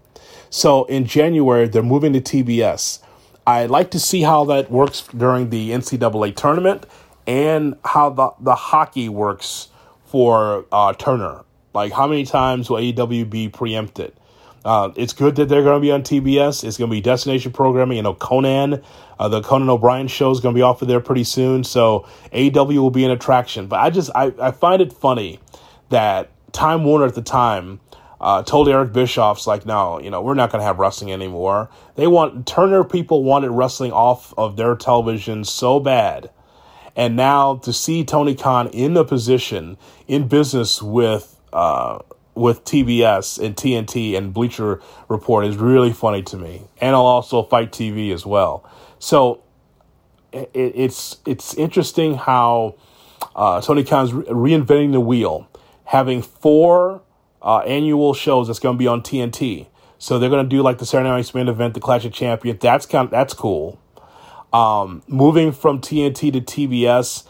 [0.50, 3.00] So in January, they're moving to TBS.
[3.48, 6.86] I'd like to see how that works during the NCAA tournament
[7.28, 9.70] and how the, the hockey works
[10.06, 11.44] for uh, Turner.
[11.74, 14.14] Like, how many times will AEW be preempted?
[14.64, 16.64] Uh, it's good that they're going to be on TBS.
[16.64, 17.98] It's going to be destination programming.
[17.98, 18.82] You know, Conan,
[19.20, 21.64] uh, the Conan O'Brien show is going to be off of there pretty soon.
[21.64, 23.68] So AEW will be an attraction.
[23.68, 25.40] But I just, I, I find it funny
[25.90, 27.80] that Time Warner at the time
[28.26, 31.70] uh, told Eric Bischoff's like, no, you know, we're not going to have wrestling anymore.
[31.96, 36.32] They want, Turner people wanted wrestling off of their television so bad
[36.96, 42.00] and now to see Tony Khan in the position in business with uh,
[42.34, 47.44] with TBS and TNT and Bleacher Report is really funny to me, and I'll also
[47.44, 48.70] FITE TV as well.
[49.00, 49.44] So
[50.32, 52.76] it, it's it's interesting how
[53.36, 55.48] uh, Tony Khan's re- reinventing the wheel,
[55.86, 57.02] having four
[57.46, 59.68] uh, annual shows that's going to be on TNT.
[60.00, 62.60] So they're going to do like the Saturday Night Main event, the Clash of Champions.
[62.60, 63.80] That's kind of, that's cool.
[64.52, 67.24] Um, moving from TNT to TBS,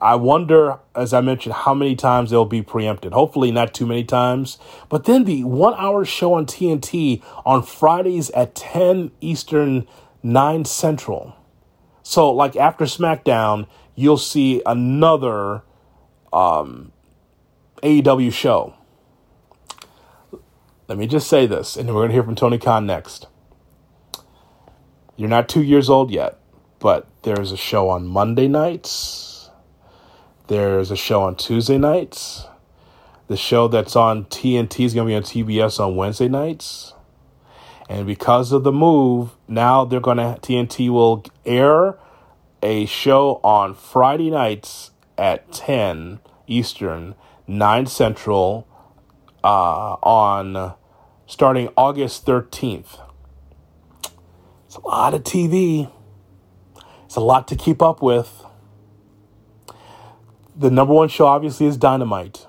[0.00, 3.12] I wonder, as I mentioned, how many times they'll be preempted.
[3.12, 4.58] Hopefully, not too many times.
[4.88, 9.86] But then the one hour show on TNT on Fridays at 10 Eastern,
[10.22, 11.36] 9 Central.
[12.02, 15.62] So, like after SmackDown, you'll see another
[16.32, 16.90] um,
[17.82, 18.74] AEW show.
[20.92, 23.26] Let me just say this, and we're going to hear from Tony Khan next.
[25.16, 26.38] You're not two years old yet,
[26.80, 29.48] but there's a show on Monday nights.
[30.48, 32.44] There's a show on Tuesday nights.
[33.28, 36.92] The show that's on TNT is going to be on TBS on Wednesday nights.
[37.88, 41.96] And because of the move, now they're going to, TNT will air
[42.62, 47.14] a show on Friday nights at 10 Eastern,
[47.46, 48.68] 9 Central,
[49.42, 50.74] uh, on
[51.32, 53.00] starting August 13th.
[54.66, 55.90] It's a lot of TV.
[57.06, 58.44] It's a lot to keep up with.
[60.54, 62.46] The number one show, obviously, is Dynamite.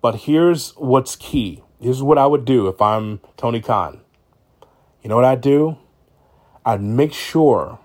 [0.00, 1.64] But here's what's key.
[1.80, 4.02] Here's what I would do if I'm Tony Khan.
[5.02, 5.76] You know what I'd do?
[6.64, 7.80] I'd make sure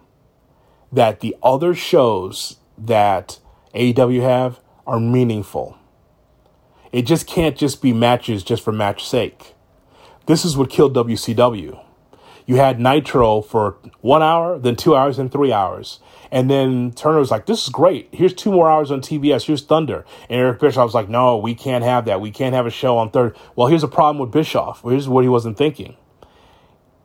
[0.92, 3.40] that the other shows that
[3.74, 5.80] AEW have are meaningful.
[6.92, 9.56] It just can't just be matches just for match sake.
[10.30, 11.84] This is what killed WCW.
[12.46, 16.02] you had Nitro for one hour, then two hours, and three hours.
[16.32, 18.10] And then Turner was like, this is great.
[18.12, 19.48] Here's two more hours on TBS.
[19.48, 20.06] Here's Thunder.
[20.30, 22.22] And Eric Bischoff was like, no, we can't have that.
[22.22, 23.36] We can't have a show on third.
[23.56, 24.84] Well, here's a problem with Bischoff.
[24.84, 25.98] Here's what he wasn't thinking.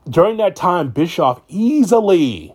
[0.06, 2.54] During that time, Bischoff easily,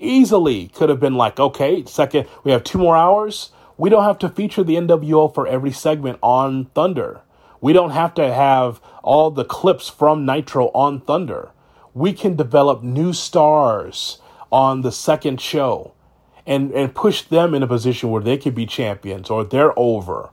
[0.00, 3.52] easily could have been like, okay, second, we have two more hours.
[3.76, 7.20] We don't have to feature the NWO for every segment on Thunder.
[7.62, 11.52] We don't have to have all the clips from Nitro on Thunder.
[11.94, 14.18] We can develop new stars
[14.50, 15.94] on the second show
[16.44, 20.30] and, and push them in a position where they could be champions or they're over.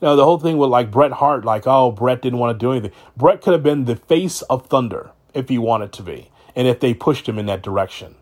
[0.00, 2.72] Know, the whole thing with like Bret Hart, like, oh, Bret didn't want to do
[2.72, 2.92] anything.
[3.16, 6.80] Bret could have been the face of Thunder if he wanted to be, and if
[6.80, 8.14] they pushed him in that direction.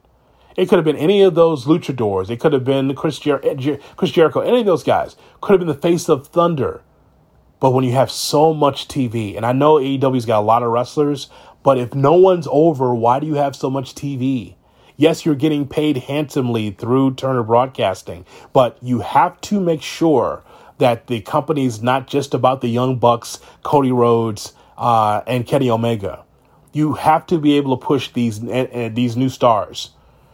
[0.57, 2.29] It could have been any of those luchadors.
[2.29, 4.41] It could have been Chris, Jer- Jer- Chris Jericho.
[4.41, 6.83] Any of those guys could have been the face of Thunder.
[7.63, 10.73] But when you have so much TV, and I know AEW's got a lot of
[10.73, 11.31] wrestlers,
[11.63, 14.57] but if no one's over, why do you have so much TV?
[14.97, 20.43] Yes, you're getting paid handsomely through Turner Broadcasting, but you have to make sure
[20.79, 25.71] that the company is not just about the Young Bucks, Cody Rhodes, uh, and Kenny
[25.71, 26.25] Omega.
[26.73, 29.91] You have to be able to push these uh, these new stars.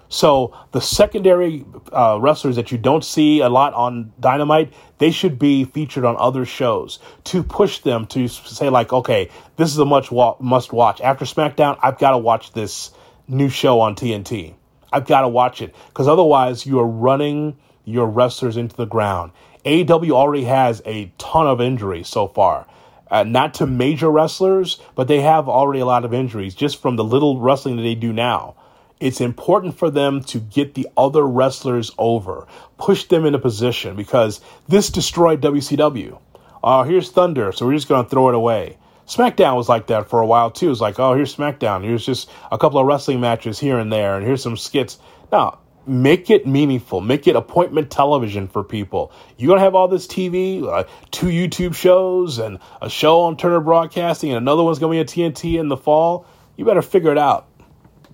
[0.08, 5.38] So the secondary uh, wrestlers that you don't see a lot on Dynamite, they should
[5.38, 9.84] be featured on other shows to push them to say like, okay, this is a
[9.84, 11.00] much wa- must watch.
[11.00, 12.90] After SmackDown, I've got to watch this
[13.26, 14.54] new show on TNT.
[14.90, 19.32] I've got to watch it because otherwise you are running your wrestlers into the ground.
[19.64, 22.66] AEW already has a ton of injuries so far.
[23.10, 26.96] Uh, not to major wrestlers, but they have already a lot of injuries just from
[26.96, 28.54] the little wrestling that they do now.
[29.00, 32.46] It's important for them to get the other wrestlers over,
[32.78, 36.18] push them into position because this destroyed WCW.
[36.64, 38.76] Oh, uh, here's Thunder, so we're just going to throw it away.
[39.06, 40.66] SmackDown was like that for a while too.
[40.66, 41.82] It was like, oh, here's SmackDown.
[41.82, 44.98] Here's just a couple of wrestling matches here and there, and here's some skits.
[45.32, 47.00] Now, make it meaningful.
[47.00, 49.10] Make it appointment television for people.
[49.38, 53.60] You're gonna have all this TV, uh, two YouTube shows, and a show on Turner
[53.60, 56.26] Broadcasting, and another one's gonna be on TNT in the fall.
[56.56, 57.47] You better figure it out,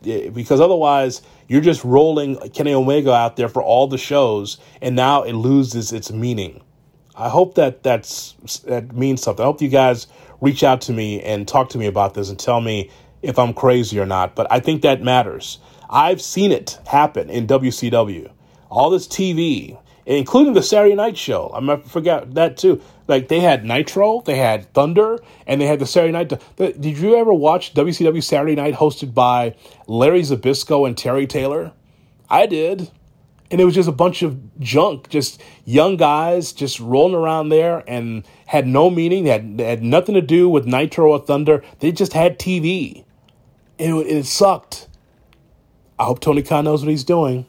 [0.04, 5.22] because otherwise you're just rolling Kenny Omega out there for all the shows, and now
[5.22, 6.62] it loses its meaning.
[7.16, 8.32] I hope that that's
[8.66, 9.42] that means something.
[9.42, 10.06] I hope you guys
[10.40, 12.90] reach out to me and talk to me about this and tell me
[13.22, 14.34] if I'm crazy or not.
[14.34, 15.58] But I think that matters.
[15.88, 18.30] I've seen it happen in WCW.
[18.68, 21.50] All this TV, including the Saturday Night Show.
[21.54, 22.80] I'm gonna forget that too.
[23.06, 26.32] Like they had Nitro, they had Thunder, and they had the Saturday Night.
[26.56, 29.54] Did you ever watch WCW Saturday Night hosted by
[29.86, 31.72] Larry Zbyszko and Terry Taylor?
[32.30, 32.90] I did
[33.50, 37.84] and it was just a bunch of junk, just young guys just rolling around there
[37.86, 39.24] and had no meaning.
[39.24, 41.62] They had, they had nothing to do with Nitro or Thunder.
[41.78, 43.04] They just had TV.
[43.78, 44.88] And it, it sucked.
[45.98, 47.46] I hope Tony Khan knows what he's doing.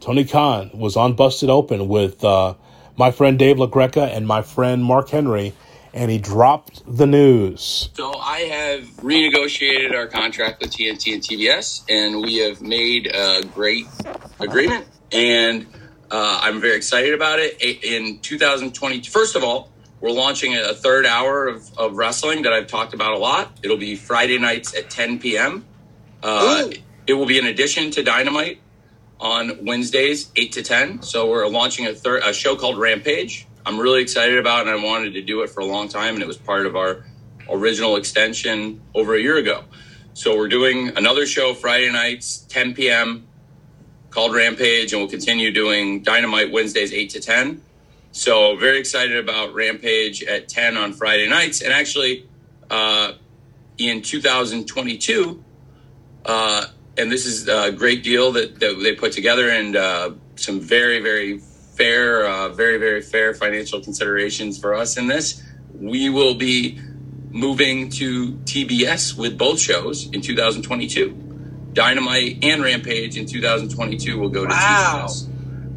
[0.00, 2.54] Tony Khan was on Busted Open with uh,
[2.96, 5.52] my friend Dave LaGreca and my friend Mark Henry,
[5.92, 7.90] and he dropped the news.
[7.94, 13.42] So I have renegotiated our contract with TNT and TBS, and we have made a
[13.54, 13.86] great
[14.38, 15.66] agreement and
[16.10, 17.60] uh, I'm very excited about it.
[17.60, 22.66] In 2020, first of all, we're launching a third hour of, of wrestling that I've
[22.66, 23.52] talked about a lot.
[23.62, 25.64] It'll be Friday nights at 10 p.m.
[26.22, 26.70] Uh,
[27.06, 28.60] it will be an addition to Dynamite
[29.20, 31.02] on Wednesdays, 8 to 10.
[31.02, 33.46] So we're launching a third a show called Rampage.
[33.66, 36.22] I'm really excited about and I wanted to do it for a long time and
[36.22, 37.04] it was part of our
[37.48, 39.64] original extension over a year ago.
[40.14, 43.28] So we're doing another show Friday nights, 10 p.m
[44.10, 47.62] called Rampage, and we'll continue doing Dynamite Wednesdays, 8 to 10.
[48.12, 51.62] So, very excited about Rampage at 10 on Friday nights.
[51.62, 52.28] And actually,
[52.68, 53.12] uh,
[53.78, 55.42] in 2022,
[56.26, 60.60] uh, and this is a great deal that, that they put together, and uh, some
[60.60, 65.42] very, very fair, uh, very, very fair financial considerations for us in this.
[65.74, 66.78] We will be
[67.30, 71.10] moving to TBS with both shows in 2022.
[71.72, 75.06] Dynamite and Rampage in 2022 will go to wow.
[75.06, 75.28] TBS.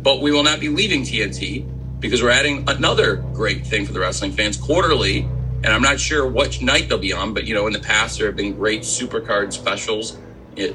[0.02, 1.70] But we will not be leaving TNT
[2.00, 5.22] because we're adding another great thing for the wrestling fans quarterly.
[5.64, 8.18] And I'm not sure which night they'll be on, but you know, in the past
[8.18, 10.18] there have been great supercard specials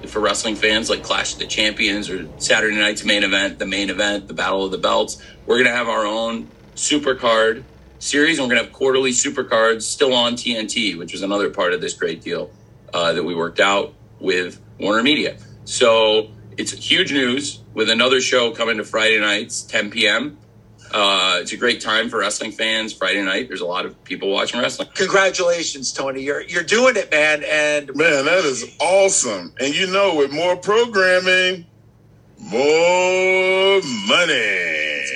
[0.06, 3.90] for wrestling fans like Clash of the Champions or Saturday night's main event, the main
[3.90, 5.22] event, the Battle of the Belts.
[5.46, 7.64] We're going to have our own super card
[7.98, 11.50] series, and we're going to have quarterly super cards still on TNT, which was another
[11.50, 12.50] part of this great deal
[12.92, 15.36] uh, that we worked out with Warner Media.
[15.64, 20.38] So it's huge news with another show coming to Friday nights, 10 p.m.
[20.92, 22.92] uh, it's a great time for wrestling fans.
[22.92, 24.88] Friday night, there's a lot of people watching wrestling.
[24.94, 26.22] Congratulations, Tony.
[26.22, 27.44] You're you're doing it, man.
[27.44, 29.52] And Man, that is awesome.
[29.60, 31.66] And you know, with more programming,
[32.38, 35.06] more money.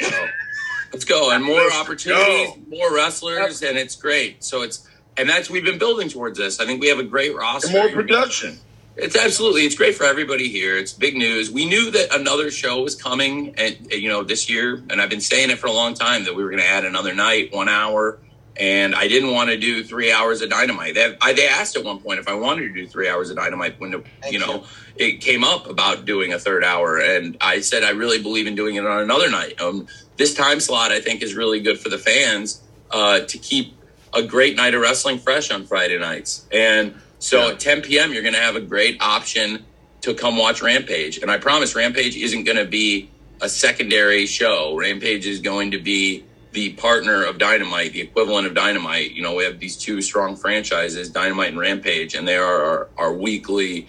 [0.93, 1.31] Let's go.
[1.31, 2.57] And more Let's opportunities, go.
[2.69, 4.45] more wrestlers, and it's great.
[4.45, 6.61] So it's, and that's, we've been building towards this.
[6.61, 7.69] I think we have a great roster.
[7.69, 8.59] And more production.
[8.97, 10.77] It's absolutely, it's great for everybody here.
[10.77, 11.51] It's big news.
[11.51, 15.21] We knew that another show was coming and, you know, this year, and I've been
[15.21, 17.69] saying it for a long time that we were going to add another night, one
[17.69, 18.19] hour.
[18.55, 20.95] And I didn't want to do three hours of dynamite.
[20.95, 23.37] They, I, they asked at one point if I wanted to do three hours of
[23.37, 24.65] dynamite when, the, you know,
[24.95, 26.99] it came up about doing a third hour.
[26.99, 29.59] And I said, I really believe in doing it on another night.
[29.59, 29.87] Um,
[30.19, 33.75] this time slot, I think, is really good for the fans uh, to keep
[34.13, 36.47] a great night of wrestling fresh on Friday nights.
[36.53, 37.53] And so Yeah.
[37.53, 39.65] at 10 p.m., you're going to have a great option
[40.01, 41.19] to come watch Rampage.
[41.19, 43.09] And I promise Rampage isn't going to be
[43.41, 44.77] a secondary show.
[44.77, 49.13] Rampage is going to be the partner of Dynamite, the equivalent of Dynamite.
[49.13, 52.89] You know, we have these two strong franchises, Dynamite and Rampage, and they are our,
[52.99, 53.87] our weekly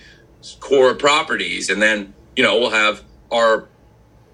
[0.59, 1.71] core properties.
[1.71, 3.67] And then, you know, we'll have our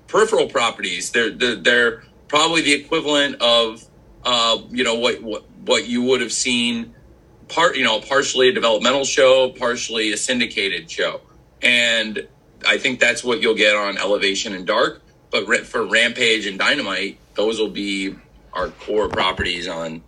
[0.08, 1.12] peripheral properties.
[1.12, 3.84] They're, they're, they're probably the equivalent of,
[4.26, 6.94] uh, you know, what, what, what you would have seen
[7.50, 11.22] part, you know, partially a developmental show, partially a syndicated show.
[11.62, 12.28] And
[12.66, 15.02] I think that's what you'll get on Elevation and Dark.
[15.32, 18.16] But for Rampage and Dynamite, those will be
[18.54, 20.02] our core properties on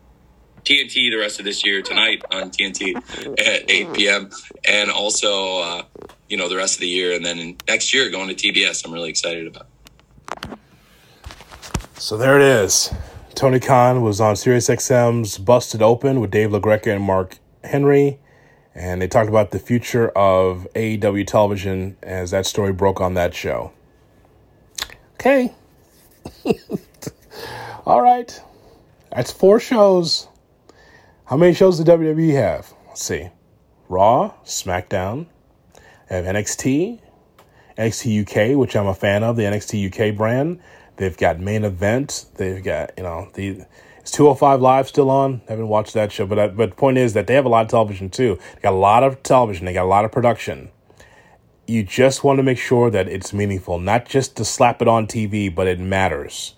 [0.63, 2.95] TNT the rest of this year, tonight on TNT
[3.39, 4.29] at 8 p.m.
[4.67, 5.83] And also, uh,
[6.29, 7.13] you know, the rest of the year.
[7.13, 9.67] And then next year going to TBS, I'm really excited about.
[11.95, 12.91] So there it is.
[13.35, 18.19] Tony Khan was on SiriusXM's Busted Open with Dave LaGreca and Mark Henry,
[18.75, 23.33] and they talked about the future of AEW television as that story broke on that
[23.33, 23.71] show.
[25.13, 25.53] Okay.
[27.85, 28.41] All right.
[29.11, 30.27] That's four shows.
[31.25, 32.73] How many shows does WWE have?
[32.87, 33.29] Let's see.
[33.87, 35.27] Raw, SmackDown,
[36.09, 36.99] I have NXT,
[37.77, 40.59] NXT UK, which I'm a fan of, the NXT UK brand.
[40.97, 42.25] They've got main event.
[42.35, 43.65] They've got you know the
[44.03, 45.41] is 205 live still on.
[45.47, 47.49] I haven't watched that show, but I, but the point is that they have a
[47.49, 48.39] lot of television too.
[48.55, 49.65] They got a lot of television.
[49.65, 50.69] They got a lot of production.
[51.67, 55.07] You just want to make sure that it's meaningful, not just to slap it on
[55.07, 56.55] TV, but it matters.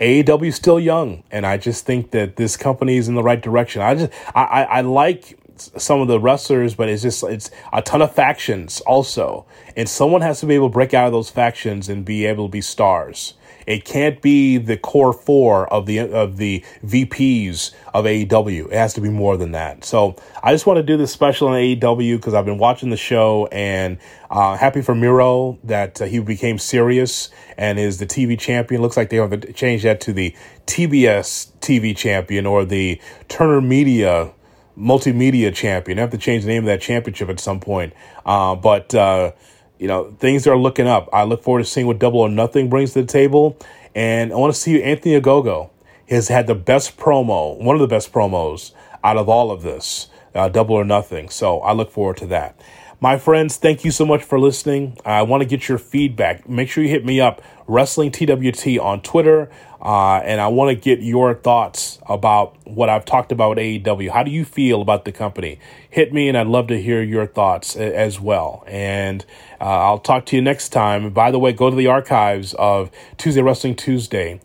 [0.00, 3.82] AEW still young, and I just think that this company is in the right direction.
[3.82, 7.82] I just I, I, I like some of the wrestlers, but it's just it's a
[7.82, 11.30] ton of factions also, and someone has to be able to break out of those
[11.30, 13.34] factions and be able to be stars.
[13.66, 18.66] It can't be the core four of the of the VPs of AEW.
[18.66, 19.84] It has to be more than that.
[19.84, 22.96] So I just want to do this special on AEW because I've been watching the
[22.96, 23.98] show and
[24.30, 28.82] uh, happy for Miro that uh, he became serious and is the TV champion.
[28.82, 30.34] Looks like they have to change that to the
[30.66, 34.32] TBS TV champion or the Turner Media
[34.78, 35.98] multimedia champion.
[35.98, 37.92] I have to change the name of that championship at some point.
[38.24, 39.32] Uh, but uh,
[39.80, 41.08] you know, things are looking up.
[41.10, 43.56] I look forward to seeing what Double or Nothing brings to the table,
[43.94, 45.70] and I want to see Anthony Ogogo
[46.06, 48.72] has had the best promo, one of the best promos
[49.02, 51.30] out of all of this, uh, Double or Nothing.
[51.30, 52.60] So I look forward to that.
[53.00, 54.98] My friends, thank you so much for listening.
[55.06, 56.46] I want to get your feedback.
[56.46, 59.50] Make sure you hit me up, Wrestling TWT on Twitter.
[59.82, 64.10] Uh, and I want to get your thoughts about what I've talked about AEW.
[64.10, 65.58] How do you feel about the company?
[65.88, 68.64] Hit me, and I'd love to hear your thoughts as well.
[68.66, 69.24] And
[69.60, 71.10] uh, I'll talk to you next time.
[71.10, 74.40] By the way, go to the archives of Tuesday Wrestling Tuesday.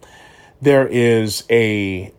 [0.62, 2.14] There is a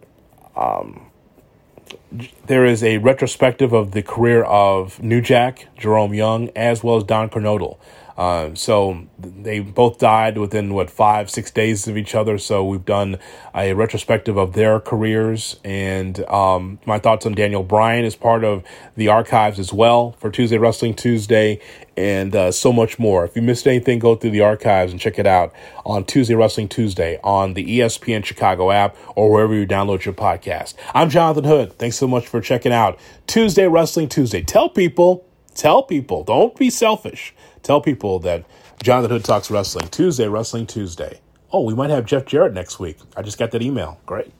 [2.46, 7.04] there is a retrospective of the career of New Jack, Jerome Young, as well as
[7.04, 7.78] Don Kernodle.
[8.16, 12.38] Uh, so they both died within what five, six days of each other.
[12.38, 13.18] So we've done
[13.54, 18.64] a retrospective of their careers, and um, my thoughts on Daniel Bryan is part of
[18.96, 21.60] the archives as well for Tuesday Wrestling Tuesday,
[21.96, 23.24] and uh, so much more.
[23.24, 25.52] If you missed anything, go through the archives and check it out
[25.84, 30.74] on Tuesday Wrestling Tuesday on the ESPN Chicago app or wherever you download your podcast.
[30.94, 31.78] I'm Jonathan Hood.
[31.78, 34.42] Thanks so much for checking out Tuesday Wrestling Tuesday.
[34.42, 37.34] Tell people, tell people, don't be selfish.
[37.66, 38.44] Tell people that
[38.80, 41.18] Jonathan Hood Talks Wrestling Tuesday, Wrestling Tuesday.
[41.50, 42.96] Oh, we might have Jeff Jarrett next week.
[43.16, 43.98] I just got that email.
[44.06, 44.32] Great.